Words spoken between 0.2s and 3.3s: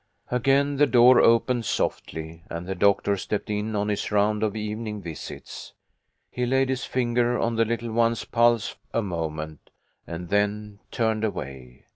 Again the door opened softly, and the doctor